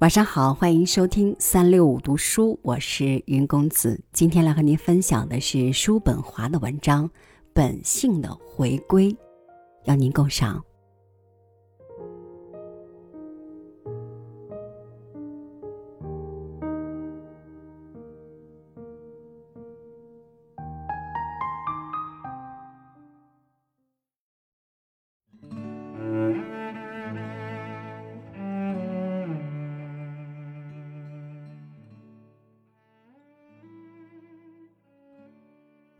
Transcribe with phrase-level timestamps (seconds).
[0.00, 4.00] 晚上好，欢迎收听三六五读书，我是云公子。
[4.14, 7.06] 今天来和您分享的是叔本华的文章
[7.52, 9.12] 《本性的回归》，
[9.84, 10.64] 邀您共赏。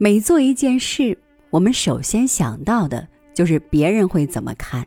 [0.00, 1.18] 每做一件事，
[1.50, 4.86] 我们首先想到的就是别人会怎么看。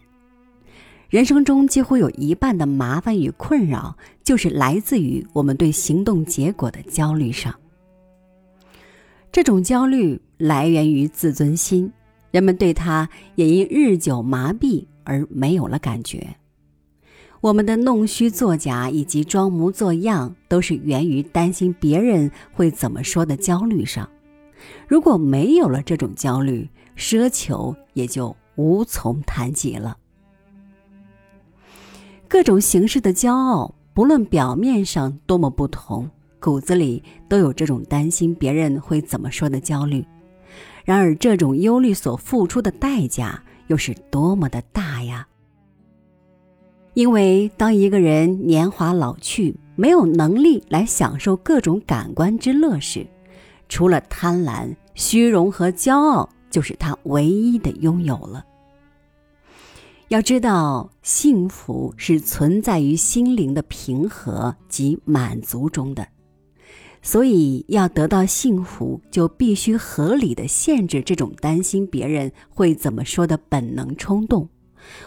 [1.10, 7.54] 人生中几乎有一半的麻烦与困扰，就是来自于我们对行动结果的焦虑上。
[9.34, 11.92] 这种焦虑来源于自尊心，
[12.32, 16.26] 人们对它也因日久麻痹而没有了感觉。
[17.42, 24.10] 我们的弄虚作假以及装模作样，都是源于担心别人会怎么说的焦虑上。
[24.88, 29.98] 如果没有了这种焦虑，奢求也就无从谈及了。
[32.28, 40.06] 各种形式的骄傲，不论表面上多么不同，骨子里都有这种担心别人会怎么说的焦虑。
[40.86, 45.28] 然而，这种忧虑所付出的代价又是多么的大呀！
[46.94, 53.06] 因为当一个人年华老去，没有能力来享受各种感官之乐时，
[53.72, 58.46] 除了贪婪、虚荣和骄傲，就是他唯一的拥有了。
[60.10, 66.06] 要知道，幸福是存在于心灵的平和及满足中的，
[67.02, 74.50] 所以要得到幸福，就必须合理的限制这种担心别人会怎么说的本能冲动。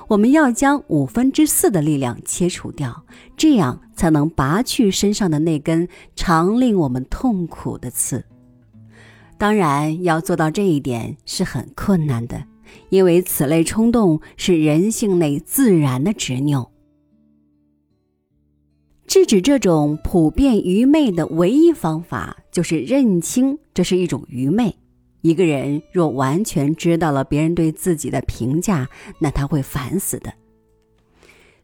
[0.09, 3.05] 我们要将五分之四的力量切除掉，
[3.37, 5.87] 这样才能拔去身上的那根
[6.17, 8.25] 常令我们痛苦的刺。
[9.37, 12.45] 当然，要做到这一点是很困难的，
[12.89, 16.71] 因为此类冲动是人性内自然的执拗。
[19.07, 24.77] 制止这种普遍愚昧的唯一方法，就是认清这是一种愚昧。
[25.21, 30.33] 一个人若完全知道了别人对自己的评价，那他会烦死的。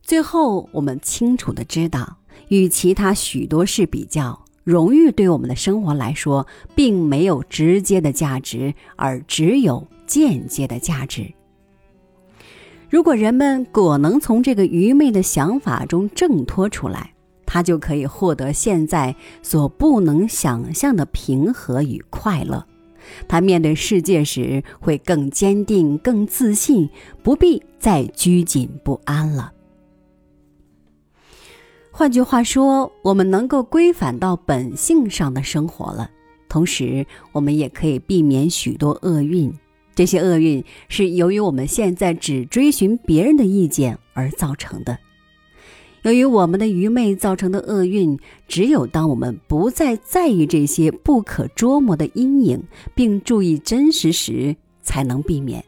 [0.02, 4.44] 最后，我们清楚的知道，与其他许多事比较。
[4.70, 11.32] 荣誉对我们的生活来说，并没有直接的价值，而只有间接的价值。
[12.88, 17.12] 如果人们果能从这个愚昧的想法中挣脱出来，
[17.46, 22.64] 他就可以获得现在所不能想象的平和与快乐。
[23.26, 26.88] 他面对世界时会更坚定、更自信，
[27.22, 29.52] 不必再拘谨不安了。
[32.00, 36.10] 换句话说，我们能够归返到本性上的生活了，
[36.48, 39.52] 同时我们也可以避免许多厄运。
[39.94, 44.96] 这些厄运是由于我们现在只追寻别人的意见而造成的。
[46.00, 48.18] 由于我们的愚昧造成的厄运，
[48.48, 52.62] 只有当我们不再在意这些不可捉摸的阴影，
[52.94, 55.62] 并注意真实时，才能避免。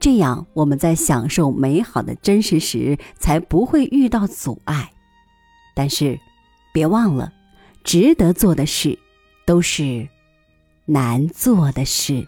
[0.00, 4.92] 这样，我们在享受美好的真实时，才不会遇到阻碍。
[5.76, 6.18] 但是，
[6.72, 7.30] 别忘了，
[7.84, 8.98] 值得做的事，
[9.44, 10.08] 都是
[10.86, 12.26] 难做的事。